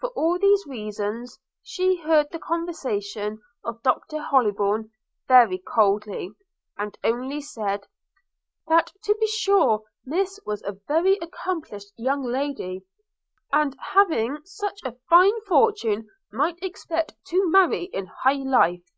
For 0.00 0.08
all 0.16 0.40
these 0.40 0.66
reasons 0.66 1.38
she 1.62 1.94
heard 2.02 2.26
the 2.32 2.40
conversation 2.40 3.40
of 3.62 3.80
Doctor 3.84 4.18
Hollybourn 4.18 4.90
very 5.28 5.56
coldly, 5.58 6.32
and 6.76 6.98
only 7.04 7.40
said, 7.40 7.86
'that 8.66 8.92
to 9.04 9.14
be 9.20 9.28
sure 9.28 9.84
Miss 10.04 10.40
was 10.44 10.62
a 10.64 10.80
very 10.88 11.16
accomplished 11.22 11.92
young 11.96 12.24
lady; 12.24 12.84
and, 13.52 13.76
having 13.78 14.38
such 14.44 14.80
a 14.84 14.96
fine 15.08 15.40
fortune, 15.42 16.08
might 16.32 16.60
expect 16.60 17.14
to 17.26 17.48
marry 17.48 17.84
in 17.84 18.06
high 18.06 18.42
life.' 18.44 18.90